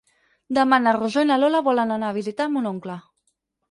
[0.57, 3.01] Demà na Rosó i na Lola volen anar a visitar mon oncle.